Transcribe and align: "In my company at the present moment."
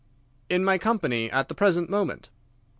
"In 0.49 0.65
my 0.65 0.79
company 0.79 1.29
at 1.29 1.47
the 1.47 1.53
present 1.53 1.87
moment." 1.87 2.29